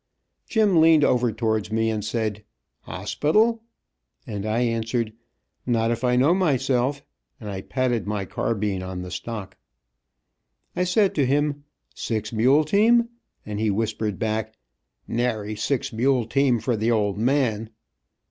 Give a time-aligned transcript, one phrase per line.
[0.49, 2.43] Jim leaned over towards me and said,
[2.79, 3.61] "Hospital?"
[4.25, 5.13] and I answered,
[5.63, 7.03] "Not if I know myself,"
[7.39, 9.57] and I patted my carbine on the stock.
[10.75, 13.09] I said to him, "Six mule team?"
[13.45, 14.55] and he whispered back,
[15.07, 17.69] "Nary six mule team for the old man."